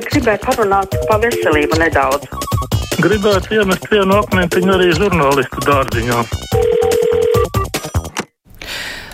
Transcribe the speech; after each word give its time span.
gribēju 0.00 0.40
parunāt 0.46 0.94
par 1.08 1.20
veselību 1.22 1.78
nedaudz. 1.82 2.28
Gribētu 3.02 3.58
iemest 3.58 3.88
vienu 3.92 4.20
akmentiņu 4.22 4.72
arī 4.76 4.92
žurnālistu 4.96 5.64
dārziņā. 5.66 6.22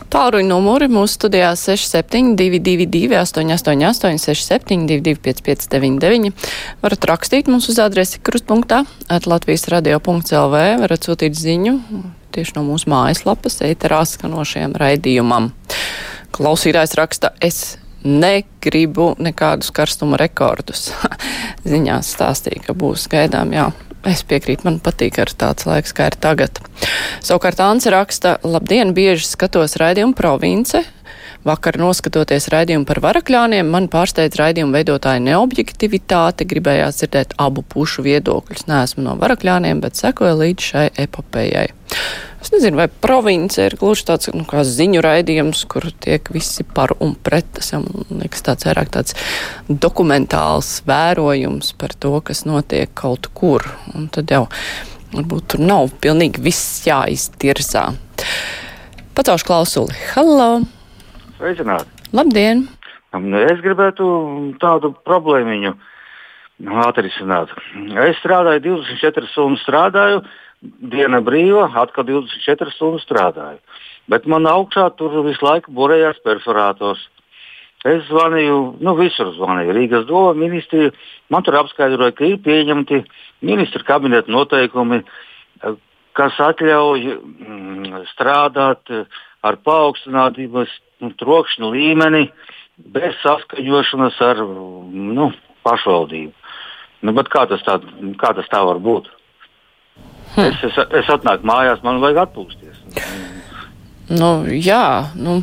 Tālruņa 0.09 0.49
numuri 0.49 0.87
mūsu 0.89 1.19
studijā 1.19 1.51
6722, 1.59 3.11
888, 3.19 4.21
672, 4.25 5.19
559, 5.27 6.31
varat 6.85 7.09
rakstīt 7.11 7.51
mums 7.53 7.69
uz 7.69 7.81
adresi 7.85 8.23
krustpunktā, 8.25 8.85
Latvijas 9.29 9.69
radio.clv, 9.69 10.63
varat 10.85 11.11
sūtīt 11.11 11.37
ziņu 11.37 11.75
tieši 12.33 12.57
no 12.57 12.65
mūsu 12.69 12.89
mājaslapas, 12.93 13.61
ēterā 13.67 14.01
skanošajam 14.09 14.77
raidījumam. 14.79 15.51
Klausītājs 16.35 16.97
raksta, 16.99 17.33
es 17.45 17.77
negribu 18.05 19.13
nekādus 19.19 19.73
karstuma 19.75 20.19
rekordus. 20.21 20.91
Ziņās 21.71 22.15
stāstīja, 22.15 22.69
ka 22.69 22.77
būs 22.79 23.09
gaidām, 23.13 23.55
jā. 23.57 23.71
Es 24.07 24.23
piekrītu, 24.25 24.65
man 24.65 24.79
patīk 24.81 25.19
ar 25.19 25.33
tāds 25.35 25.67
laiks, 25.67 25.93
kā 25.97 26.07
ir 26.09 26.17
tagad. 26.23 26.61
Savukārt 27.25 27.59
Āns 27.61 27.89
raksta, 27.91 28.37
labdien, 28.47 28.95
bieži 28.95 29.27
skatos 29.27 29.75
raidījumu 29.81 30.15
province. 30.17 30.85
Vakar 31.47 31.79
noskatoties 31.79 32.49
raidījumu 32.53 32.87
par 32.87 32.99
varakļāniem, 33.03 33.69
man 33.71 33.87
pārsteidz 33.91 34.39
raidījumu 34.41 34.75
veidotāja 34.75 35.23
neobjektivitāte, 35.23 36.47
gribējās 36.51 36.99
dzirdēt 37.03 37.37
abu 37.43 37.63
pušu 37.63 38.05
viedokļus. 38.07 38.67
Neesmu 38.71 39.05
no 39.07 39.15
varakļāniem, 39.21 39.83
bet 39.85 39.99
sekoju 39.99 40.35
līdz 40.43 40.71
šai 40.73 40.87
epopējai. 41.07 41.69
Es 42.39 42.53
nezinu, 42.55 42.79
vai 42.79 42.87
province 42.87 43.65
ir 43.67 43.75
gluži 43.81 44.05
tāds 44.07 44.31
nu, 44.31 44.45
ziņu 44.47 45.01
raidījums, 45.03 45.65
kur 45.71 45.89
tiek 45.99 46.29
visi 46.31 46.63
par 46.63 46.95
un 47.03 47.17
pret. 47.19 47.49
Tas 47.59 47.73
jau 47.73 47.81
man 47.83 48.23
liekas 48.23 48.45
tāds 48.47 48.69
vairāk 48.69 48.93
tāds 48.95 49.17
dokumentāls 49.69 50.71
vērojums 50.87 51.73
par 51.81 51.97
to, 51.99 52.15
kas 52.23 52.45
notiek 52.47 52.95
kaut 52.95 53.27
kur. 53.35 53.67
Un 53.91 54.07
tad 54.15 54.31
jau 54.31 54.45
varbūt 55.17 55.51
tur 55.55 55.67
nav 55.67 55.91
pilnīgi 55.99 56.45
viss 56.45 56.87
jāiztirzā. 56.87 57.89
Pacaušu 59.19 59.51
klausuli. 59.51 59.99
Halo! 60.15 60.63
Sveicināti! 61.41 61.91
Labdien! 62.15 62.69
Es 63.49 63.63
gribētu 63.65 64.07
tādu 64.63 64.93
problēmiņu 65.09 65.75
atrisināt. 66.87 67.51
Es 68.05 68.19
strādāju 68.23 68.79
24 68.85 69.31
stundas, 69.33 69.65
strādāju, 69.67 70.23
diena 70.63 71.21
brīva, 71.25 71.69
atkal 71.83 72.07
24 72.09 72.75
stundas 72.75 73.07
strādāju. 73.07 73.61
Bet 74.09 74.27
man 74.27 74.49
augšā 74.49 74.89
tur 74.99 75.15
visu 75.27 75.45
laiku 75.45 75.73
burējās 75.77 76.21
perforātors. 76.25 77.03
Es 77.87 78.03
zvanīju, 78.09 78.79
nu 78.83 78.95
visur 78.99 79.31
zvanīju, 79.37 79.75
Rīgas 79.77 80.07
doma 80.09 80.33
ministriju. 80.35 80.91
Man 81.31 81.45
tur 81.47 81.61
apskaidroja, 81.61 82.15
ka 82.17 82.27
ir 82.27 82.41
pieņemti 82.43 83.05
ministra 83.47 83.85
kabineta 83.87 84.33
noteikumi, 84.35 85.05
kas 86.19 86.41
atļauj 86.43 87.05
mm, 87.15 88.01
strādāt 88.11 88.91
ar 89.47 89.61
paaugstinātības 89.63 90.73
nu, 91.05 91.13
trokšņa 91.21 91.71
līmeni 91.71 92.25
bez 92.95 93.15
saskaņošanas 93.23 94.19
ar 94.27 94.43
nu, 94.43 95.31
pašvaldību. 95.67 96.35
Nu, 97.07 97.15
kā, 97.31 97.45
tas 97.47 97.63
tā, 97.63 97.79
kā 98.19 98.33
tas 98.35 98.51
tā 98.51 98.65
var 98.67 98.83
būt? 98.83 99.07
Hmm. 100.39 100.53
Es, 100.53 100.61
es, 100.63 100.77
es 101.03 101.09
atnāku 101.11 101.49
mājās, 101.51 101.83
man 101.83 101.99
vajag 101.99 102.29
atpūsties. 102.29 102.77
Nu, 104.09 104.29
jā, 104.55 105.11
nu, 105.19 105.41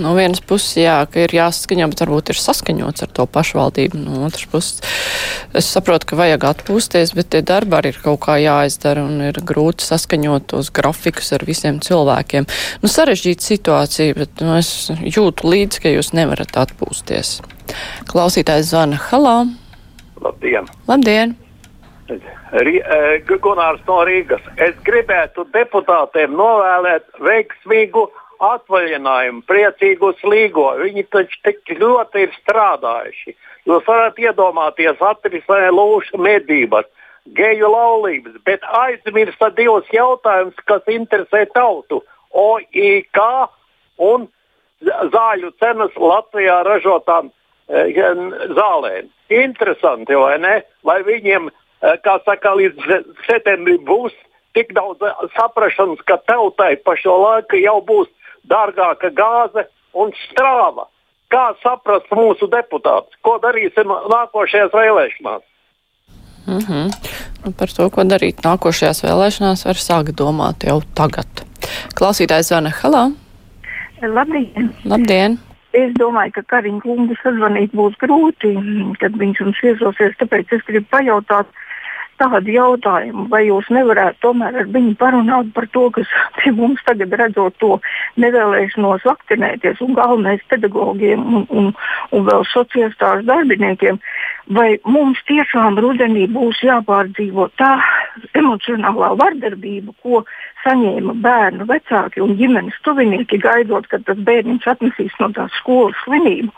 no 0.00 0.14
vienas 0.16 0.40
puses, 0.40 0.78
jā, 0.80 0.96
ka 1.10 1.26
ir 1.26 1.34
jāsaskaņo, 1.36 1.90
bet 1.92 2.02
varbūt 2.02 2.32
ir 2.32 2.40
saskaņots 2.40 3.04
ar 3.04 3.12
to 3.18 3.26
pašvaldību. 3.36 4.00
No 4.00 4.22
otras 4.24 4.48
puses, 4.48 4.80
es 5.52 5.68
saprotu, 5.68 6.08
ka 6.08 6.18
vajag 6.22 6.48
atpūsties, 6.54 7.12
bet 7.18 7.30
tie 7.34 7.42
darbi 7.44 7.76
arī 7.76 7.92
ir 7.92 8.00
kaut 8.00 8.22
kā 8.24 8.38
jāizdara 8.40 9.04
un 9.04 9.20
ir 9.28 9.42
grūti 9.44 9.84
saskaņot 9.84 10.48
tos 10.54 10.72
grafikus 10.74 11.34
ar 11.36 11.44
visiem 11.44 11.84
cilvēkiem. 11.84 12.48
Nu, 12.80 12.90
sarežģīta 12.96 13.50
situācija, 13.52 14.16
bet 14.24 14.40
nu, 14.40 14.56
es 14.56 14.88
jūtu 15.04 15.52
līdzi, 15.52 15.84
ka 15.84 15.94
jūs 15.98 16.14
nevarat 16.16 16.56
atpūsties. 16.64 17.36
Klausītājs 18.08 18.72
zvana 18.72 19.04
Halā. 19.10 19.38
Labdien! 20.24 20.72
Labdien! 20.88 21.43
Gunārs 22.08 23.80
no 23.88 24.02
Rīgas. 24.04 24.44
Es 24.56 24.74
gribētu 24.84 25.46
deputātiem 25.54 26.34
novēlēt 26.36 27.06
veiksmīgu 27.24 28.08
atvaļinājumu, 28.44 29.44
priecīgu 29.48 30.12
slīgo. 30.20 30.66
Viņi 30.82 31.06
taču 31.14 31.40
tik 31.46 31.76
ļoti 31.80 32.26
ir 32.26 32.34
strādājuši. 32.42 33.36
Jūs 33.64 33.86
varat 33.88 34.18
iedomāties, 34.20 35.00
atrisināt 35.00 35.72
lūšu 35.72 36.20
medības, 36.20 36.84
geju 37.36 37.70
laulības, 37.72 38.36
bet 38.44 38.64
aizmirsta 38.68 39.48
divus 39.56 39.88
jautājumus, 39.92 40.58
kas 40.68 40.82
interesē 40.92 41.46
tautu- 41.54 42.02
OIK 42.44 43.20
un 43.98 44.28
zāļu 44.84 45.52
cenas 45.58 45.94
Latvijā 45.96 46.60
ražotām 46.66 47.30
e, 47.68 47.88
zālēm. 48.58 49.08
Interesanti, 49.30 50.14
vai 50.14 50.38
ne? 50.38 50.62
Vai 50.84 51.00
viņiem 51.02 51.48
kā 52.04 52.18
saka, 52.24 52.54
līdz 52.58 53.02
septembrim 53.26 53.82
būs 53.84 54.14
tik 54.54 54.72
daudz 54.76 55.02
eh, 55.02 55.22
saprašanas, 55.36 56.02
ka 56.08 56.18
tautai 56.28 56.74
pa 56.84 56.96
šo 57.00 57.16
laiku 57.20 57.60
jau 57.60 57.78
būs 57.84 58.10
dārgāka 58.50 59.10
gāze 59.14 59.66
un 59.94 60.12
strāva. 60.26 60.88
Kā 61.32 61.50
saprast 61.64 62.12
mūsu 62.14 62.46
deputātus? 62.52 63.16
Ko 63.26 63.38
darīsim 63.42 63.90
nākošajās 63.90 64.74
vēlēšanās? 64.76 65.42
Mm 66.44 66.60
-hmm. 66.60 66.90
nu, 67.44 67.52
par 67.58 67.72
to, 67.76 67.88
ko 67.90 68.04
darīt 68.04 68.44
nākošajās 68.44 69.02
vēlēšanās, 69.06 69.64
var 69.66 69.80
sākt 69.80 70.14
domāt 70.20 70.66
jau 70.68 70.82
tagad. 70.94 71.26
Klausītājs 71.98 72.52
zvana 72.52 72.70
Halā. 72.70 73.10
Labdien! 74.02 74.70
Labdien. 74.84 75.38
Es 75.72 75.90
domāju, 75.98 76.32
ka 76.34 76.42
Kariņš 76.42 76.82
kungu 76.82 77.14
sazvanīt 77.22 77.72
būs 77.74 77.96
grūti, 77.98 78.52
kad 79.00 79.16
viņš 79.18 79.40
mums 79.40 79.62
iesosies. 79.62 80.18
Tāpēc 80.20 80.52
es 80.52 80.62
gribu 80.68 80.86
pajautāt, 80.90 81.46
uh, 81.46 81.63
tādu 82.20 82.54
jautājumu, 82.54 83.26
vai 83.32 83.44
jūs 83.48 83.68
nevarētu 83.74 84.20
tomēr 84.24 84.60
ar 84.62 84.70
viņu 84.74 84.94
parunāt 85.00 85.50
par 85.56 85.66
to, 85.74 85.88
kas 85.94 86.10
pie 86.38 86.52
mums 86.56 86.82
tagad 86.86 87.14
redzot 87.20 87.58
to 87.62 87.78
nevēlēšanos 88.22 89.06
vakcinēties 89.08 89.82
un 89.84 89.96
galvenais 89.98 90.44
pedagogiem 90.52 91.24
un, 91.24 91.46
un, 91.50 91.70
un 92.14 92.28
vēl 92.28 92.46
sociālstāžu 92.52 93.26
darbiniekiem, 93.28 94.00
vai 94.56 94.74
mums 94.84 95.20
tiešām 95.28 95.78
rudenī 95.80 96.26
būs 96.30 96.60
jāpārdzīvo 96.64 97.48
tā 97.60 97.76
emocionālā 98.36 99.14
vardarbība, 99.20 99.94
ko 100.02 100.22
saņēma 100.64 101.16
bērnu 101.24 101.66
vecāki 101.68 102.22
un 102.24 102.36
ģimenes 102.38 102.76
tuvinieki, 102.86 103.40
gaidot, 103.42 103.88
kad 103.90 104.04
tas 104.08 104.20
bērns 104.26 104.66
atnesīs 104.70 105.14
no 105.20 105.30
tās 105.36 105.52
skolas 105.60 105.98
slimību. 106.04 106.52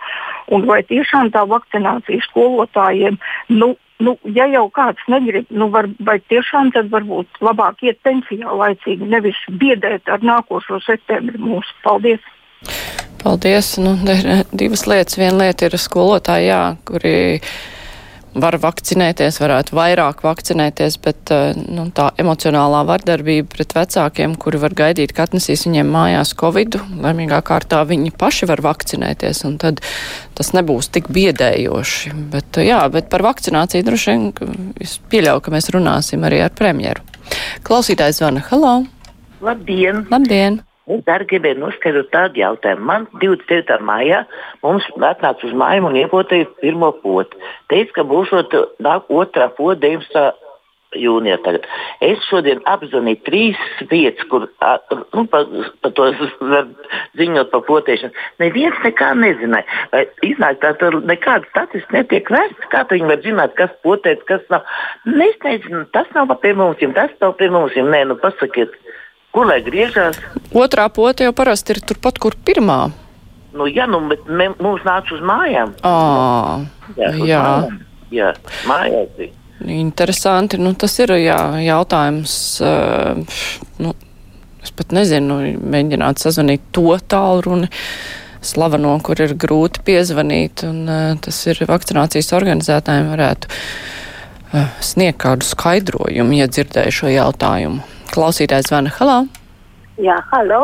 Un 0.54 0.66
vai 0.68 0.82
tiešām 0.86 1.32
tā 1.34 1.42
vakcinācija 1.50 2.22
skolotājiem 2.28 3.18
nu, 3.54 3.74
nu, 4.02 4.16
ja 4.36 4.46
jau 4.50 4.66
kāds 4.74 5.02
negrib, 5.12 5.48
nu, 5.50 5.68
var, 5.72 5.88
vai 6.04 6.18
tiešām 6.30 6.72
tad 6.74 6.90
varbūt 6.92 7.40
labāk 7.44 7.84
iet 7.86 8.00
pensijā 8.06 8.52
laicīgi, 8.52 9.08
nevis 9.12 9.38
biedēt 9.60 10.10
ar 10.12 10.24
nākošo 10.24 10.80
septembri 10.84 11.40
mūsu. 11.40 11.76
Paldies! 11.84 12.32
Paldies! 13.22 13.72
Nu, 13.82 13.96
divas 14.52 14.86
lietas. 14.86 15.18
Viena 15.18 15.46
lieta 15.46 15.68
ir 15.68 15.78
skolotāji, 15.80 16.50
jā, 16.50 16.62
kuri 16.88 17.16
var 18.40 18.56
vakcinēties, 18.60 19.38
varētu 19.40 19.76
vairāk 19.76 20.22
vakcinēties, 20.24 20.98
bet 21.04 21.32
eh, 21.34 21.56
nu, 21.56 21.88
tā 21.96 22.10
emocionālā 22.20 22.82
vardarbība 22.88 23.48
pret 23.54 23.74
vecākiem, 23.76 24.36
kuri 24.40 24.60
var 24.62 24.76
gaidīt, 24.76 25.14
ka 25.16 25.26
atnesīs 25.26 25.66
viņiem 25.68 25.90
mājās 25.92 26.34
covidu, 26.38 26.82
laimīgā 27.02 27.40
kārtā 27.46 27.82
viņi 27.88 28.12
paši 28.18 28.50
var 28.50 28.62
vakcinēties, 28.66 29.42
un 29.48 29.56
tad 29.62 29.82
tas 30.36 30.52
nebūs 30.56 30.90
tik 30.94 31.10
biedējoši. 31.16 32.14
Bet, 32.34 32.60
jā, 32.64 32.82
bet 32.92 33.10
par 33.12 33.24
vakcināciju 33.26 33.86
droši 33.86 34.12
vien 34.12 34.30
es 34.82 34.98
pieļauju, 35.10 35.44
ka 35.46 35.56
mēs 35.56 35.72
runāsim 35.74 36.28
arī 36.28 36.44
ar 36.44 36.54
premjeru. 36.56 37.04
Klausītājs 37.66 38.20
zvana 38.20 38.44
Halo! 38.50 38.78
Labdien! 39.44 40.06
Labdien! 40.12 40.65
Es 40.86 41.08
arī 41.10 41.26
gribēju 41.32 41.58
noskaidrot 41.58 42.12
tādu 42.14 42.38
jautājumu. 42.38 42.86
Man 42.86 43.06
29. 43.18 43.80
maijā 43.82 44.22
mums 44.62 44.86
atnāca 44.94 45.48
uz 45.48 45.54
māju 45.58 45.88
un 45.88 45.98
iepotīja 45.98 46.46
pirmo 46.60 46.92
potu. 47.02 47.40
Teica, 47.72 47.96
ka 47.98 48.04
būs 48.06 48.30
otrā 48.30 48.98
pota 49.08 49.48
19. 49.58 50.22
jūnijā. 50.94 51.40
Tagad. 51.42 51.66
Es 52.06 52.22
šodien 52.28 52.62
apzvanīju 52.70 53.18
trīs 53.26 53.66
vietas, 53.90 54.28
kur 54.30 54.46
nu, 54.46 55.26
par 55.32 55.50
pa 55.82 55.90
to 55.90 56.06
ziņot 57.18 57.50
par 57.50 57.66
potēšanu. 57.66 58.14
Neviens 58.42 58.78
nekā 58.86 59.10
nezināja. 59.18 59.66
Vai 59.90 60.06
iznāk 60.30 60.62
tā, 60.62 60.70
tur 60.78 61.00
nekāda 61.02 61.50
statistika 61.50 61.98
netiek 61.98 62.30
vērsta. 62.30 62.70
Kā 62.70 62.86
viņi 62.94 63.10
var 63.10 63.26
zināt, 63.26 63.58
kas 63.58 63.74
potēts, 63.82 64.22
kas 64.30 64.46
nav? 64.54 64.62
Es 65.26 65.38
nezinu, 65.42 65.82
tas 65.90 66.06
nav 66.14 66.30
pie 66.42 66.54
mums, 66.54 66.78
tas 66.94 67.10
nav 67.20 67.34
pie 67.42 67.50
mums. 67.50 67.74
Nē, 67.74 68.06
nu 68.06 68.22
pasakiet. 68.22 68.78
Kur 69.36 69.50
lai 69.50 69.58
griežās? 69.60 70.16
Otrā 70.56 70.86
pote 70.88 71.26
jau 71.26 71.32
parasti 71.36 71.74
ir 71.74 71.82
turpat, 71.84 72.16
kur 72.16 72.32
pirmā. 72.48 72.86
Nu, 73.56 73.66
jā, 73.68 73.84
nu, 73.88 73.98
bet 74.08 74.24
mē, 74.24 74.50
mums 74.64 74.84
nāca 74.86 75.12
uz 75.12 75.20
mājām. 75.24 75.74
À, 75.84 76.62
jā, 76.96 77.10
jā. 77.20 77.40
Mājām. 77.44 77.82
Jā, 78.16 78.30
mājās 78.68 79.10
bija. 79.18 79.34
Interesanti. 79.76 80.60
Nu, 80.60 80.72
tas 80.72 80.94
ir 81.04 81.12
jā, 81.20 81.38
jautājums. 81.64 82.36
Uh, 82.64 83.42
nu, 83.82 83.92
es 84.64 84.72
pat 84.76 84.94
nezinu, 84.96 85.36
mēģināt 85.60 86.22
sazvanīt 86.22 86.64
to 86.76 86.94
tālruni 87.04 87.68
slaveno, 88.46 88.94
kur 89.04 89.20
ir 89.20 89.34
grūti 89.36 89.82
piezvanīt, 89.84 90.64
un 90.68 90.80
uh, 90.88 91.10
tas 91.20 91.42
ir 91.50 91.60
vakcinācijas 91.68 92.32
organizētājiem 92.38 93.12
varētu 93.12 93.52
uh, 93.52 94.72
sniegt 94.80 95.20
kādu 95.24 95.44
skaidrojumu, 95.44 96.38
ja 96.40 96.48
dzirdēju 96.48 96.96
šo 97.00 97.12
jautājumu. 97.12 97.95
Klausītājs 98.12 98.70
zvana 98.70 98.92
halā. 98.98 99.16
Jā, 100.02 100.16
halo. 100.32 100.60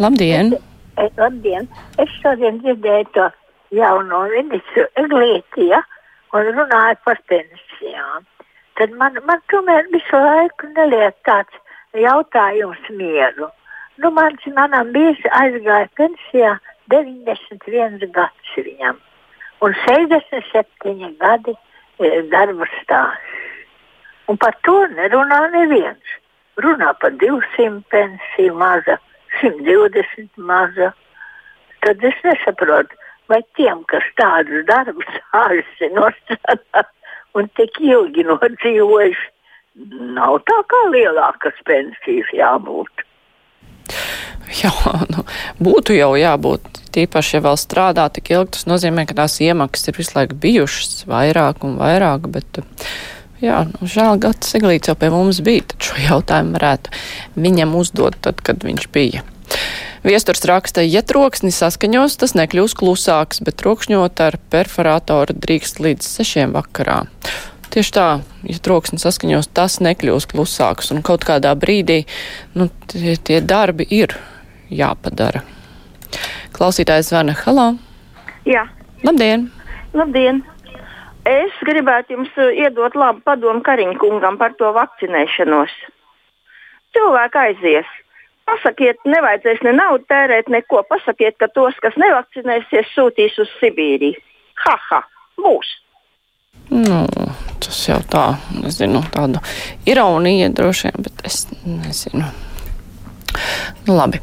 Labdien! 0.00 0.54
Es, 0.56 0.64
es, 1.04 1.12
labdien! 1.20 1.68
Es 2.02 2.12
šodien 2.22 2.60
dzirdēju 2.64 3.08
to 3.16 3.26
jauno 3.78 4.24
ministru 4.32 4.86
Eglīti, 5.02 5.68
ja, 5.72 5.82
un 6.36 6.50
runāju 6.58 7.00
par 7.04 7.20
pensijām. 7.30 8.28
Tad 8.78 8.94
man, 9.00 9.18
man 9.26 9.42
tomēr 9.52 9.90
visu 9.94 10.22
laiku 10.28 10.70
neliek 10.76 11.18
tāds 11.28 11.58
jautājums 11.98 12.88
mieru. 12.94 13.50
Nu, 13.98 14.14
mans 14.14 14.46
manam 14.54 14.94
bijis 14.94 15.20
aizgāja 15.42 15.90
pensijā 15.98 16.54
91 16.94 18.08
gads 18.14 18.56
viņam 18.56 18.98
un 19.60 19.74
67 19.74 21.16
gadi 21.18 21.54
e, 21.98 22.22
darba 22.30 22.66
stāsts. 22.78 23.34
Un 24.28 24.36
par 24.36 24.54
to 24.66 24.76
nerunā 24.92 25.40
neviens. 25.54 26.16
Runā 26.58 26.92
par 27.00 27.14
200 27.20 27.82
pensiju 27.92 28.54
maza, 28.58 28.98
120 29.40 30.28
maza. 30.50 30.92
Tad 31.84 32.02
es 32.02 32.18
nesaprotu, 32.26 32.96
vai 33.30 33.42
tiem, 33.56 33.84
kas 33.90 34.06
tādus 34.18 34.64
darbus 34.66 35.18
ārsti 35.36 35.92
nostrādā 35.94 36.86
un 37.38 37.50
tik 37.58 37.78
ilgi 37.84 38.24
nodzīvojuši, 38.26 39.28
nav 40.16 40.40
tā 40.48 40.58
kā 40.72 40.80
lielākas 40.90 41.60
pensijas 41.68 42.32
jābūt. 42.34 43.04
Jā, 44.58 44.72
nu, 45.12 45.24
būtu 45.62 45.94
jau 45.96 46.14
jābūt. 46.18 46.80
Tīpaši, 46.94 47.36
ja 47.36 47.44
vēl 47.44 47.58
strādā 47.60 48.06
tik 48.12 48.32
ilgi, 48.32 48.54
tas 48.56 48.66
nozīmē, 48.70 49.04
ka 49.06 49.18
tās 49.20 49.36
iemaksas 49.44 49.90
ir 49.90 49.98
visu 50.00 50.16
laiku 50.16 50.38
bijušas 50.40 51.04
vairāk 51.10 51.66
un 51.68 51.76
vairāk. 51.80 52.30
Bet, 52.32 52.62
jā, 53.44 53.64
nu, 53.70 53.88
žēl, 53.88 54.20
Gats 54.22 54.52
Siglīts 54.54 54.90
jau 54.90 54.96
pie 54.98 55.10
mums 55.14 55.42
bija, 55.44 55.66
tad 55.72 55.90
šo 55.90 55.98
jautājumu 56.04 56.56
varētu 56.56 56.94
viņam 57.38 57.74
uzdot 57.78 58.18
tad, 58.24 58.42
kad 58.44 58.64
viņš 58.66 58.88
bija. 58.94 59.24
Viesturs 60.06 60.44
raksta, 60.46 60.84
ja 60.86 61.02
troksni 61.02 61.50
saskaņos, 61.52 62.16
tas 62.20 62.34
nekļūs 62.38 62.76
klusāks, 62.78 63.42
bet 63.44 63.58
trokšņot 63.60 64.22
ar 64.22 64.38
perforātoru 64.52 65.34
drīkst 65.34 65.80
līdz 65.82 66.06
sešiem 66.06 66.54
vakarā. 66.54 67.02
Tieši 67.68 67.92
tā, 67.92 68.06
ja 68.48 68.58
troksnis 68.64 69.04
saskaņos, 69.04 69.50
tas 69.52 69.80
nekļūs 69.84 70.28
klusāks, 70.30 70.92
un 70.94 71.02
kaut 71.04 71.26
kādā 71.28 71.52
brīdī 71.58 72.04
nu, 72.56 72.70
tie, 72.88 73.16
tie 73.18 73.42
darbi 73.44 73.84
ir 73.92 74.14
jāpadara. 74.72 75.42
Klausītājs 76.56 77.10
zvana 77.10 77.36
Halā. 77.42 77.72
Jā. 78.48 78.64
Labdien! 79.04 79.50
Labdien! 79.96 80.40
Es 81.28 81.56
gribētu 81.68 82.16
jums 82.16 82.32
uh, 82.40 82.50
iedot 82.56 82.94
labu 82.96 83.20
padomu 83.26 83.60
Kariņkungam 83.66 84.38
par 84.40 84.54
to 84.60 84.70
vakcinēšanos. 84.76 85.74
Cilvēki 86.96 87.40
aizies. 87.42 87.90
Pasakiet, 88.48 89.02
nevajadzēs 89.04 89.60
ne 89.66 89.74
naudu 89.76 90.08
tērēt, 90.08 90.48
neko. 90.48 90.80
Pasakiet, 90.88 91.36
ka 91.36 91.50
tos, 91.52 91.76
kas 91.84 91.98
nevakcinēsies, 92.00 92.94
sūtīs 92.94 93.36
uz 93.42 93.52
Sibīriju. 93.60 94.16
Ha, 94.64 94.74
ha, 94.88 95.02
būs! 95.36 95.74
Nu, 96.72 97.04
tas 97.60 97.78
jau 97.86 98.00
tā, 98.12 98.24
nezinu, 98.56 99.04
tāda 99.12 99.44
ironija 99.88 100.48
droši 100.56 100.88
vien, 100.88 101.06
bet 101.06 101.24
es 101.28 101.42
nezinu. 101.64 102.47
Nu, 103.86 103.96
labi. 103.96 104.20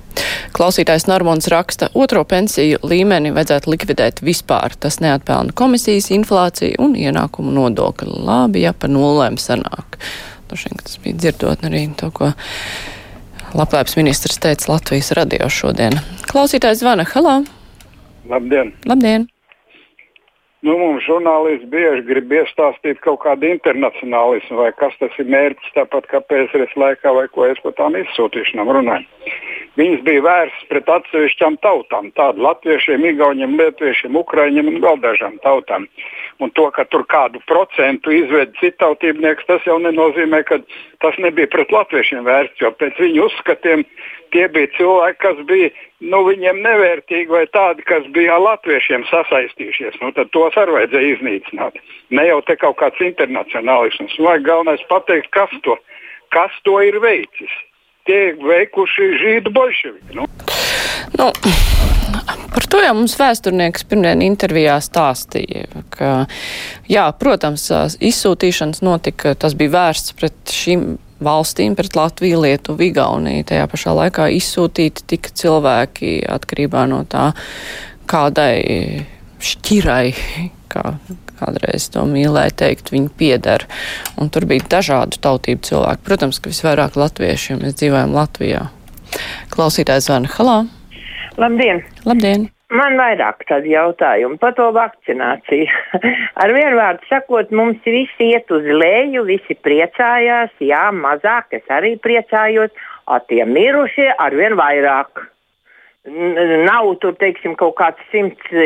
Klausītājs 0.55 1.07
Normons 1.09 1.49
raksta, 1.51 1.89
otro 1.93 2.23
pensiju 2.23 2.79
līmeni 2.87 3.33
vajadzētu 3.35 3.73
likvidēt 3.73 4.21
vispār. 4.23 4.77
Tas 4.79 5.01
neatpelna 5.03 5.55
komisijas, 5.57 6.07
inflāciju 6.15 6.79
un 6.85 6.95
ienākumu 6.95 7.51
nodokli. 7.55 8.07
Labi, 8.23 8.63
ja 8.63 8.71
pa 8.71 8.87
nulēm 8.91 9.35
sanāk. 9.41 9.99
Droši 10.49 10.71
vien, 10.71 10.83
tas 10.83 10.99
bija 11.03 11.19
dzirdot 11.23 11.67
arī 11.67 11.87
to, 11.99 12.11
ko 12.15 12.31
Labklājības 13.55 13.95
ministrs 13.95 14.39
teica 14.43 14.73
Latvijas 14.73 15.13
radio 15.15 15.47
šodien. 15.51 15.95
Klausītājs 16.31 16.81
zvana. 16.81 17.07
Halā! 17.07 17.37
Labdien! 18.27 18.73
Labdien! 18.89 19.29
Nu, 20.65 20.73
mums 20.81 21.03
žurnālisti 21.05 21.67
bieži 21.69 22.01
grib 22.07 22.31
iestāstīt 22.33 22.97
kaut 23.05 23.19
kādu 23.21 23.51
internacionālismu, 23.53 24.57
vai 24.63 24.71
kas 24.73 24.95
tas 24.97 25.13
ir 25.21 25.27
mērķis, 25.29 25.75
tāpat 25.75 26.07
kā 26.09 26.23
PSRS 26.25 26.73
laikā, 26.81 27.11
vai 27.13 27.27
ko 27.35 27.45
es 27.45 27.61
par 27.61 27.75
tām 27.77 27.97
izsūtīšanām 27.99 28.71
runāju. 28.79 29.05
Viņas 29.75 30.03
bija 30.07 30.23
vērstas 30.23 30.67
pret 30.71 30.89
atsevišķām 30.91 31.57
tautām, 31.63 32.07
tādiem 32.15 32.45
latviešiem, 32.45 33.05
igauniem, 33.09 33.57
lietuviešiem, 33.59 34.15
ukraiņiem 34.15 34.69
un 34.71 34.77
vēl 34.83 35.01
dažām 35.03 35.35
tautām. 35.43 35.89
Un 36.39 36.51
to, 36.55 36.69
ka 36.75 36.85
tur 36.87 37.03
kādu 37.11 37.41
procentu 37.47 38.13
izved 38.15 38.55
citautībnieks, 38.61 39.47
tas 39.49 39.67
jau 39.67 39.75
nenozīmē, 39.83 40.43
ka 40.47 40.61
tas 41.03 41.19
nebija 41.19 41.51
pret 41.51 41.75
latviešiem 41.75 42.23
vērsts, 42.27 42.63
jo 42.63 42.71
pēc 42.79 43.03
viņu 43.03 43.27
uzskatiem 43.27 43.83
tie 44.31 44.47
bija 44.55 44.71
cilvēki, 44.77 45.19
kas 45.23 45.43
bija 45.51 45.69
nu, 46.07 46.23
viņiem 46.29 46.63
nevērtīgi 46.63 47.31
vai 47.31 47.43
tādi, 47.51 47.83
kas 47.87 48.07
bija 48.15 48.39
ar 48.39 48.43
latviešiem 48.47 49.03
sasaistījušies. 49.11 49.99
Nu, 49.99 50.15
tad 50.15 50.31
tos 50.35 50.55
arī 50.59 50.79
vajadzēja 50.79 51.13
iznīcināt. 51.17 51.79
Ne 52.15 52.27
jau 52.31 52.41
te 52.47 52.55
kaut 52.59 52.79
kāds 52.79 53.03
internacionālisms. 53.03 54.15
Vajag 54.23 54.47
galvenais 54.47 54.87
pateikt, 54.91 55.31
kas 55.35 55.51
to, 55.67 55.75
kas 56.35 56.55
to 56.63 56.79
ir 56.83 56.99
veicis 57.03 57.51
tie 58.05 58.35
veikuši 58.39 59.11
žīdu 59.21 59.53
bolševiki. 59.55 60.17
Nu. 60.17 60.27
Nu, 61.15 61.29
par 62.53 62.67
to 62.69 62.81
jau 62.83 62.93
mums 62.97 63.15
vēsturnieks 63.19 63.85
pirmdien 63.89 64.23
intervijā 64.25 64.75
stāstīja, 64.83 65.83
ka, 65.93 66.11
jā, 66.91 67.05
protams, 67.19 67.67
izsūtīšanas 68.03 68.83
notika, 68.85 69.35
tas 69.39 69.55
bija 69.57 69.73
vērsts 69.77 70.15
pret 70.19 70.53
šīm 70.53 70.95
valstīm, 71.25 71.75
pret 71.77 71.95
Latviju, 71.95 72.41
Lietuvu, 72.43 72.89
Igauniju. 72.89 73.45
Tajā 73.47 73.69
pašā 73.71 73.95
laikā 73.95 74.27
izsūtīti 74.35 75.05
tika 75.15 75.31
cilvēki 75.41 76.17
atkarībā 76.35 76.85
no 76.91 77.03
tā, 77.09 77.29
kādai 78.11 79.05
šķirai, 79.45 80.11
kā 80.75 80.85
kādreiz 81.39 81.89
to 81.93 82.05
mīlēja 82.09 82.55
teikt, 82.63 82.93
viņi 82.93 83.11
pieder. 83.19 83.65
Un 84.21 84.31
tur 84.33 84.47
bija 84.49 84.67
dažādu 84.77 85.19
tautību 85.23 85.65
cilvēki. 85.67 86.05
Protams, 86.07 86.39
ka 86.39 86.51
visvairāk 86.53 86.99
latvieši, 86.99 87.53
jo 87.53 87.61
mēs 87.63 87.79
dzīvojam 87.81 88.15
Latvijā. 88.15 88.67
Klausītājs 89.53 90.09
zvana 90.09 90.31
Halā. 90.35 90.59
Labdien! 91.39 91.81
Labdien! 92.07 92.49
Man 92.75 92.95
vairāk 92.97 93.43
tādu 93.45 93.69
jautājumu 93.69 94.39
par 94.41 94.55
to 94.57 94.65
vakcināciju. 94.73 95.67
Ar 96.41 96.53
vienu 96.55 96.79
vārdu 96.79 97.05
sakot, 97.11 97.51
mums 97.53 97.83
visi 97.85 98.31
iet 98.31 98.49
uz 98.51 98.65
leju, 98.65 99.23
visi 99.27 99.55
priecājās, 99.67 100.51
jā, 100.59 100.87
mazāk 100.95 101.59
es 101.59 101.69
arī 101.71 101.93
priecājos, 102.01 102.73
a 103.05 103.19
tie 103.29 103.45
mirušie 103.45 104.09
ar 104.17 104.33
vien 104.33 104.57
vairāk. 104.57 105.27
Nav 106.65 106.89
tur, 107.01 107.13
teiksim, 107.21 107.55
kaut 107.57 107.77
kāds 107.77 108.01
simts 108.11 108.49
e, 108.53 108.65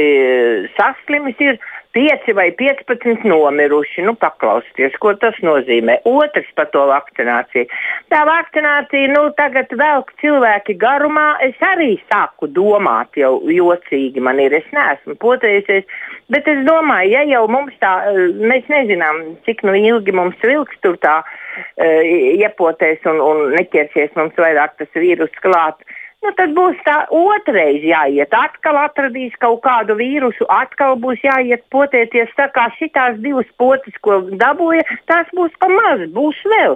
saslimis, 0.76 1.40
ir 1.44 1.60
5 1.94 2.34
vai 2.34 2.52
15 2.52 3.24
nomiruši. 3.24 4.04
Nu, 4.06 4.14
paklausieties, 4.20 4.98
ko 5.02 5.14
tas 5.18 5.38
nozīmē. 5.46 6.00
Otrs 6.10 6.50
par 6.58 6.70
to 6.74 6.84
vakcināciju. 6.90 7.66
Tā 8.14 8.22
vakcinācija, 8.30 9.12
nu, 9.16 9.24
tagad 9.40 9.74
velk 9.80 10.14
cilvēki 10.22 10.78
garumā. 10.82 11.32
Es 11.46 11.58
arī 11.66 11.96
sāku 12.12 12.50
domāt, 12.54 13.18
jau 13.18 13.40
jocīgi 13.50 14.22
man 14.22 14.42
ir. 14.44 14.54
Es 14.60 14.68
neesmu 14.76 15.18
potējusies, 15.22 15.88
bet 16.30 16.50
es 16.52 16.62
domāju, 16.68 17.16
ja 17.18 17.26
jau 17.34 17.46
mums 17.52 17.74
tā, 17.82 17.94
mēs 18.38 18.70
nezinām, 18.70 19.24
cik 19.48 19.66
nu 19.66 19.74
ilgi 19.80 20.14
mums 20.14 20.38
vilks 20.46 20.78
tur 20.86 21.00
tā 21.02 21.20
uh, 21.24 22.04
iepotēs 22.38 23.08
un, 23.10 23.24
un 23.24 23.56
neķersies 23.58 24.14
mums 24.20 24.38
vairāk 24.38 24.78
tas 24.78 24.94
vīrus 25.02 25.34
klāt. 25.42 25.82
Uh, 25.82 25.99
Nu, 26.20 26.34
tad 26.36 26.52
būs 26.52 26.80
tā 26.84 26.98
otrais 27.16 27.84
jāiet. 27.88 28.34
Atkal 28.36 28.76
atradīs 28.82 29.36
kaut 29.40 29.62
kādu 29.64 29.96
vīrusu, 29.96 30.44
atkal 30.52 30.98
būs 31.00 31.22
jāiet 31.24 31.64
potēties. 31.72 32.34
Tā 32.36 32.50
kā 32.56 32.66
šitās 32.76 33.22
divas 33.24 33.48
potes, 33.62 33.96
ko 34.04 34.18
dabūja, 34.42 34.84
tās 35.08 35.32
būs 35.38 35.56
pa 35.64 35.70
maz, 35.72 36.04
būs 36.16 36.42
vēl. 36.54 36.76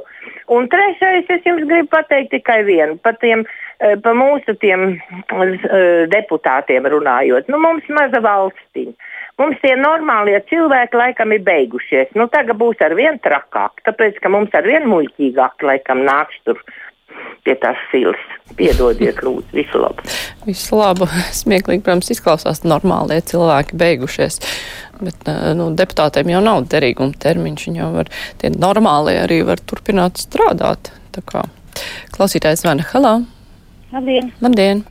Un 0.55 0.69
trešais, 0.71 1.27
es 1.35 1.43
jums 1.49 1.67
gribu 1.67 1.91
pateikt 1.91 2.31
tikai 2.31 2.61
vienu 2.69 2.95
par 3.03 3.17
tiem, 3.19 3.43
eh, 3.83 3.97
pa 3.99 4.13
mūsu 4.15 4.55
tiem 4.63 4.95
uh, 4.95 5.43
deputātiem 6.13 6.87
runājot. 6.95 7.51
Nu, 7.51 7.59
mums 7.59 7.91
maza 7.91 8.23
valstīm. 8.23 8.95
Mums 9.41 9.59
tie 9.59 9.73
normālie 9.75 10.39
cilvēki 10.47 10.95
laikam 10.95 11.35
ir 11.35 11.43
beigušies. 11.43 12.15
Nu, 12.15 12.29
tagad 12.31 12.55
būs 12.63 12.79
ar 12.85 12.95
vien 12.95 13.19
trakāk, 13.19 13.83
tāpēc 13.83 14.23
ka 14.23 14.31
mums 14.31 14.55
ar 14.55 14.63
vien 14.63 14.87
muļķīgāk 14.87 15.67
laikam 15.67 16.05
nāks 16.07 16.39
tur 16.47 16.61
pie 17.43 17.55
tās 17.61 17.79
silas. 17.91 18.21
Piedodiet, 18.57 19.21
lūdzu, 19.25 19.49
visu 19.55 19.79
labu. 19.81 20.05
Visu 20.45 20.77
labu. 20.77 21.07
Smieklīgi, 21.33 21.81
protams, 21.85 22.11
izklausās 22.13 22.61
normālie 22.67 23.17
cilvēki 23.25 23.79
beigušies. 23.79 24.39
Bet 24.99 25.29
nu, 25.57 25.71
deputātiem 25.77 26.29
jau 26.35 26.41
nav 26.45 26.67
derīguma 26.71 27.17
termiņš. 27.23 27.67
Viņi 27.69 27.81
jau 27.81 27.89
var, 27.95 28.11
tie 28.41 28.53
normālie 28.53 29.17
arī 29.23 29.41
var 29.47 29.63
turpināt 29.63 30.21
strādāt. 30.21 30.93
Klausītājs 32.13 32.65
Vana 32.67 32.85
Halā. 32.91 33.15
Labdien! 33.93 34.31
Labdien. 34.41 34.85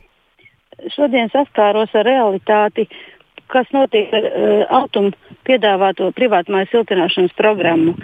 Šodien 0.91 1.31
saskāros 1.31 1.91
ar 1.95 2.05
realitāti, 2.07 2.87
kas 3.51 3.69
notiek 3.75 4.11
ar 4.15 4.27
uh, 4.27 4.63
automu 4.81 5.13
piedāvāto 5.47 6.09
privātmāju 6.15 6.71
siltināšanas 6.71 7.35
programmu. 7.39 7.95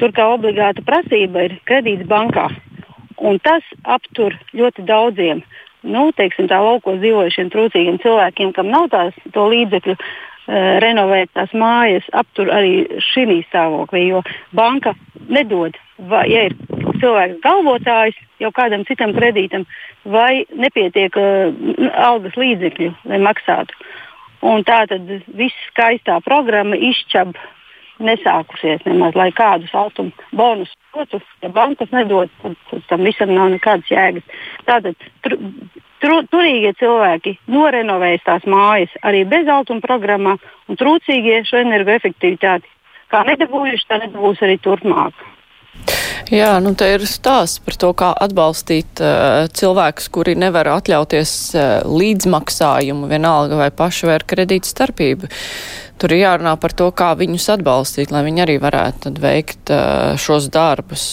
Tur 0.00 0.12
kā 0.16 0.28
obligāta 0.34 0.84
prasība 0.84 1.46
ir 1.46 1.58
kredīts 1.68 2.08
bankā. 2.08 2.48
Un 3.16 3.38
tas 3.40 3.64
aptur 3.84 4.34
ļoti 4.52 4.84
daudziem 4.84 5.44
nu, 5.86 6.10
teiksim, 6.16 6.48
tā 6.50 6.58
laukos 6.62 7.00
dzīvojušiem 7.02 7.50
trūcīgiem 7.52 8.00
cilvēkiem, 8.02 8.52
kam 8.56 8.70
nav 8.72 8.88
tās 8.92 9.16
līdzekļu, 9.36 9.96
uh, 9.96 10.78
renovēt 10.82 11.32
tās 11.36 11.52
mājas, 11.56 12.06
aptur 12.12 12.50
arī 12.54 12.86
šī 13.12 13.42
stāvoklī, 13.48 14.06
jo 14.10 14.22
banka 14.56 14.94
nedod, 15.28 15.76
vai, 16.10 16.26
ja 16.30 16.46
ir 16.48 16.56
cilvēks 17.00 17.40
galvotājs 17.44 18.18
jau 18.42 18.52
kādam 18.54 18.84
citam 18.88 19.14
kredītam, 19.16 19.66
vai 20.04 20.44
nepietiek 20.54 21.16
uh, 21.20 21.52
algas 22.08 22.36
līdzekļu, 22.38 22.92
lai 23.10 23.22
maksātu. 23.22 23.74
Un 24.46 24.62
tā 24.68 24.84
tad 24.90 25.08
viss 25.34 25.68
skaistā 25.70 26.20
programma 26.24 26.76
izčab 26.76 27.34
nesākusies 28.02 28.84
nemaz, 28.86 29.16
lai 29.18 29.30
kādus 29.36 29.72
automu 29.74 30.12
bonus 30.36 30.72
dotu. 30.94 31.20
Ja 31.42 31.50
bankas 31.52 31.90
nedod, 31.94 32.30
tad, 32.42 32.56
tad 32.70 32.86
tam 32.90 33.04
visam 33.06 33.32
nav 33.34 33.50
nekādas 33.54 33.90
jēgas. 33.90 34.26
Tātad 34.68 34.96
tur, 35.24 35.36
tur, 36.04 36.16
turīgie 36.32 36.72
cilvēki 36.80 37.36
norenovējas 37.52 38.26
tās 38.26 38.48
mājas 38.48 38.92
arī 39.02 39.24
bez 39.28 39.48
automu 39.48 39.84
programmā, 39.84 40.36
un 40.68 40.80
trūcīgie 40.80 41.42
šo 41.48 41.62
energoefektivitāti 41.64 42.68
kā 43.12 43.22
nedabūjuši, 43.28 43.88
tā 43.88 44.00
nedabūs 44.02 44.42
arī 44.44 44.58
turpmāk. 44.62 45.26
Jā, 46.26 46.56
nu 46.58 46.72
te 46.74 46.88
ir 46.90 47.04
stāsts 47.06 47.60
par 47.62 47.76
to, 47.78 47.92
kā 47.94 48.08
atbalstīt 48.10 48.98
uh, 48.98 49.46
cilvēkus, 49.54 50.08
kuri 50.10 50.34
nevar 50.34 50.66
atļauties 50.72 51.32
uh, 51.54 51.66
līdzmaksājumu, 51.86 53.06
vienalga 53.06 53.60
vai 53.60 53.68
paši 53.70 54.08
vai 54.08 54.16
ar 54.18 54.24
kredītu 54.26 54.66
starpību. 54.66 55.30
Tur 56.02 56.12
ir 56.12 56.24
jārunā 56.24 56.56
par 56.58 56.74
to, 56.74 56.88
kā 56.90 57.12
viņus 57.20 57.46
atbalstīt, 57.54 58.10
lai 58.10 58.24
viņi 58.26 58.42
arī 58.42 58.56
varētu 58.58 59.14
veikt 59.22 59.70
uh, 59.70 60.16
šos 60.18 60.50
darbus. 60.50 61.06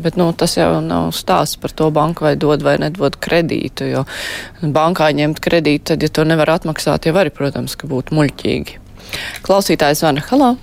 Bet 0.00 0.16
nu, 0.16 0.30
tas 0.32 0.56
jau 0.56 0.78
nav 0.80 1.10
stāsts 1.12 1.60
par 1.60 1.74
to 1.76 1.90
banku 1.92 2.24
vai 2.24 2.32
dod 2.40 2.64
vai 2.64 2.78
nedod 2.80 3.18
kredītu, 3.20 3.90
jo 3.90 4.06
bankā 4.62 5.10
ņemt 5.12 5.42
kredītu, 5.44 5.90
tad, 5.92 6.06
ja 6.06 6.08
to 6.08 6.24
nevar 6.24 6.54
atmaksāt, 6.54 7.10
jau 7.10 7.18
arī, 7.20 7.34
protams, 7.34 7.76
ka 7.76 7.90
būtu 7.90 8.16
muļķīgi. 8.16 8.80
Klausītājs 9.44 10.06
Vana 10.06 10.24
Halā. 10.30 10.54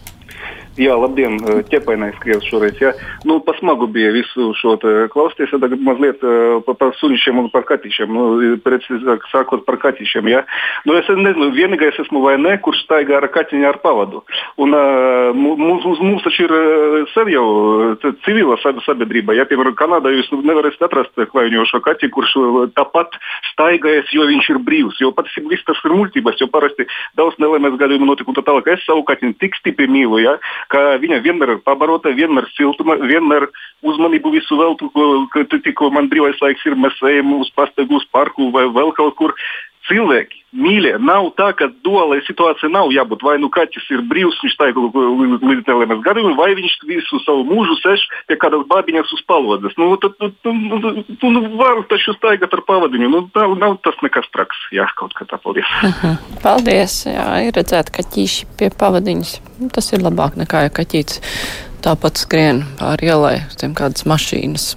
Jā, 0.76 0.92
labdien, 1.00 1.38
ķepainais 1.72 2.18
krievs 2.20 2.48
šoreiz. 2.50 2.76
Jā. 2.84 2.92
Nu, 3.24 3.38
pa 3.44 3.54
smagu 3.56 3.88
bija 3.88 4.10
visu 4.12 4.50
šo 4.60 4.74
klausīties, 5.14 5.54
ja 5.56 5.60
tagad 5.64 5.80
mazliet 5.80 6.20
par, 6.66 6.76
par 6.82 6.92
suņšiem 7.00 7.40
un 7.40 7.48
par 7.54 7.64
katīšiem. 7.70 8.12
Nu, 8.12 8.26
precīzāk 8.64 9.24
sakot 9.32 9.64
par 9.68 9.80
katīšiem, 9.80 10.28
jā. 10.34 10.42
Nu, 10.84 10.98
es 11.00 11.08
nezinu, 11.08 11.48
vienīgais 11.56 12.00
esmu 12.04 12.20
vai 12.26 12.36
ne, 12.42 12.58
kurš 12.60 12.82
staigā 12.84 13.22
ar 13.22 13.30
kaķiņu 13.32 13.70
ar 13.70 13.80
pavadu. 13.84 14.26
Un 14.60 14.76
mums, 15.40 15.86
mums, 15.86 16.02
mums 16.04 16.26
taču 16.28 16.50
ir 16.50 16.56
sev 17.14 17.32
jau 17.32 17.46
civila 18.28 18.60
sabiedrība. 18.60 19.38
Ja, 19.40 19.48
piemēram, 19.48 19.78
Kanādā 19.80 20.12
jūs 20.12 20.28
nevarēsiet 20.36 20.84
atrast 20.90 21.16
klaņojošo 21.32 21.82
kaķi, 21.88 22.12
kurš 22.12 22.36
tāpat 22.76 23.16
staigājas, 23.54 24.12
jo 24.12 24.28
viņš 24.28 24.52
ir 24.52 24.62
brīvs. 24.68 25.00
Jo 25.00 25.14
patiesībā 25.16 25.56
viss 25.56 25.68
tas 25.72 25.80
ir 25.88 25.96
muļķības, 25.96 26.44
jo 26.44 26.52
parasti 26.52 26.90
daudz 27.16 27.40
nelēmēs 27.40 27.80
gadījumu 27.80 28.12
notika 28.12 28.32
un 28.32 28.40
tā 28.42 28.44
tālāk. 28.44 28.74
Es 28.76 28.84
savu 28.84 29.08
kaķiņu 29.08 29.40
tik 29.40 29.56
stipri 29.62 29.88
mīlu. 29.88 30.20
Ja, 30.26 30.36
ka 30.72 30.98
viņa 31.02 31.22
vienmēr 31.26 31.56
ir 31.56 31.62
pabarota, 31.66 32.14
vienmēr 32.16 32.48
siltuma, 32.56 32.98
vienmēr 33.02 33.48
uzmanību 33.86 34.34
visu 34.36 34.58
veltu, 34.60 34.90
ka 35.34 35.46
tikko 35.54 35.92
man 35.94 36.10
brīvais 36.12 36.42
laiks 36.42 36.66
ir, 36.66 36.78
mēs 36.80 37.00
ejam 37.10 37.34
uz 37.40 37.52
pastagu, 37.56 38.00
uz 38.00 38.08
parku 38.12 38.50
vai 38.56 38.68
vēl 38.74 38.94
kaut 38.98 39.18
kur. 39.20 39.36
Cilvēki, 39.86 40.40
mīļie, 40.58 40.96
nav 41.04 41.28
tā, 41.38 41.52
ka 41.58 41.68
duālai 41.86 42.18
situācija 42.26 42.72
nav 42.74 42.90
jābūt. 42.94 43.22
Vai 43.26 43.36
nu 43.42 43.52
kaķis 43.54 43.86
ir 43.94 44.02
brīvs, 44.10 44.40
viņš 44.42 44.56
tā 44.58 44.70
ir 44.72 44.80
līdz 44.80 45.68
nelēmas 45.68 46.02
gadījumam, 46.06 46.38
vai 46.40 46.56
viņš 46.58 46.78
visu 46.90 47.20
savu 47.22 47.44
mūžu 47.46 47.76
sēž 47.84 48.06
pie 48.30 48.38
kādas 48.42 48.66
bābiņas 48.72 49.14
uz 49.14 49.22
palodzes. 49.30 49.76
Nu, 49.78 49.92
tad, 50.02 50.16
nu, 50.22 50.32
nu, 50.46 50.80
nu, 50.82 50.94
nu, 50.96 51.32
nu, 51.36 51.44
var 51.60 51.84
taču 51.92 52.16
staigāt 52.18 52.56
ar 52.58 52.64
pavadiņu. 52.66 53.12
Nu, 53.14 53.22
nav, 53.36 53.54
nav 53.62 53.78
tas 53.86 54.00
nekas 54.06 54.26
traks. 54.34 54.64
Jā, 54.74 54.88
kaut 54.98 55.14
kā 55.18 55.28
tā, 55.30 55.38
paldies. 55.44 55.70
-huh. 55.84 56.18
Paldies. 56.46 56.98
Jā, 57.06 57.28
ir 57.46 57.54
redzēt 57.54 57.94
kaķīši 57.94 58.50
pie 58.58 58.72
pavadiņas. 58.80 59.38
Tas 59.76 59.94
ir 59.94 60.02
labāk 60.02 60.40
nekā, 60.40 60.66
ja 60.66 60.74
kaķītis 60.74 61.22
tāpat 61.86 62.18
skrien 62.18 62.64
pāri 62.80 63.14
ielai, 63.14 63.38
tiem 63.60 63.78
kādas 63.78 64.08
mašīnas. 64.10 64.74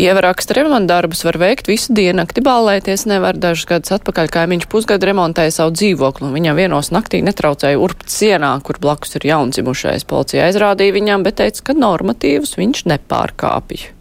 Ieva 0.00 0.22
raksta, 0.24 0.54
remonta 0.56 0.94
darbus 0.94 1.20
var 1.26 1.36
veikt 1.36 1.66
visu 1.68 1.92
diennakti, 1.92 2.40
ballēties 2.40 3.02
nevar. 3.10 3.36
Dažus 3.36 3.66
gadus 3.68 3.92
atpakaļ 3.98 4.30
kaimiņš 4.32 4.64
pusgadu 4.72 5.10
remontēja 5.10 5.52
savu 5.52 5.74
dzīvokli, 5.76 6.24
un 6.24 6.32
viņam 6.38 6.56
vienos 6.56 6.88
naktī 6.94 7.20
netraucēja 7.26 7.76
urbt 7.76 8.08
sienā, 8.08 8.54
kur 8.64 8.80
blakus 8.80 9.18
ir 9.18 9.26
jaundzimušais. 9.28 10.06
Policija 10.08 10.46
aizrādīja 10.46 10.96
viņam, 10.96 11.26
bet 11.26 11.36
teica, 11.42 11.66
ka 11.68 11.76
normatīvus 11.76 12.56
viņš 12.56 12.86
nepārkāpja. 12.94 13.92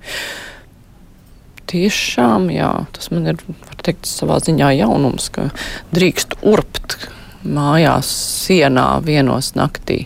Tiešām, 1.68 2.48
jā, 2.56 2.72
tas 2.96 3.12
man 3.12 3.34
ir, 3.34 3.44
var 3.68 3.84
teikt, 3.84 4.08
savā 4.08 4.40
ziņā 4.46 4.72
jaunums, 4.80 5.28
ka 5.36 5.50
drīkst 5.92 6.40
urbt 6.48 6.96
mājās 7.44 8.08
sienā 8.48 8.88
vienos 9.04 9.52
naktī. 9.60 10.06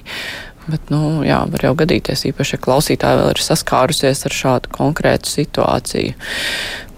Bet, 0.63 0.87
nu, 0.93 1.23
jā, 1.27 1.41
var 1.51 1.65
jau 1.65 1.73
gadīties, 1.75 2.23
īpaši, 2.29 2.55
ja 2.55 2.63
klausītāji 2.63 3.19
vēl 3.19 3.33
ir 3.33 3.41
saskārusies 3.43 4.23
ar 4.29 4.35
šādu 4.37 4.71
konkrētu 4.71 5.31
situāciju. 5.31 6.13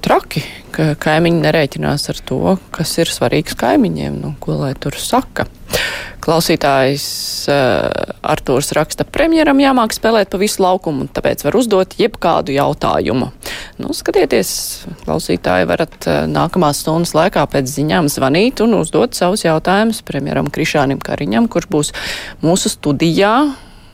Traki, 0.06 0.44
ka 0.76 0.92
kaimiņi 1.02 1.42
nerēķinās 1.42 2.10
ar 2.14 2.20
to, 2.30 2.42
kas 2.76 2.92
ir 3.02 3.10
svarīgs 3.10 3.58
kaimiņiem, 3.58 4.20
nu, 4.22 4.36
ko 4.44 4.60
lai 4.60 4.76
tur 4.78 4.98
saka. 5.02 5.48
Klausītājs 6.26 7.06
uh, 7.54 7.86
Artūrs 8.26 8.72
raksta, 8.74 9.06
premjeram 9.06 9.60
jāmāk 9.62 9.94
spēlēt 9.94 10.32
pa 10.32 10.40
visu 10.42 10.64
laukumu, 10.64 11.06
tāpēc 11.14 11.44
var 11.46 11.58
uzdot 11.60 11.94
jebkādu 12.00 12.56
jautājumu. 12.56 13.30
Nu, 13.78 13.94
skatieties, 13.94 14.50
klausītāji 15.04 15.70
varat 15.70 16.10
uh, 16.10 16.24
nākamās 16.30 16.82
stundas 16.82 17.14
laikā 17.18 17.46
pēc 17.54 17.70
ziņām 17.70 18.10
zvanīt 18.10 18.64
un 18.66 18.74
uzdot 18.80 19.14
savus 19.14 19.46
jautājumus 19.46 20.02
premjeram 20.08 20.50
Krišānim 20.50 21.04
Kariņam, 21.06 21.46
kurš 21.52 21.70
būs 21.70 21.94
mūsu 22.42 22.74
studijā 22.74 23.36